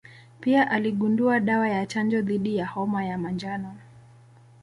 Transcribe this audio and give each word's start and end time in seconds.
Pia 0.39 0.71
aligundua 0.71 1.39
dawa 1.39 1.69
ya 1.69 1.85
chanjo 1.85 2.21
dhidi 2.21 2.57
ya 2.57 2.65
homa 2.67 3.05
ya 3.05 3.17
manjano. 3.17 3.77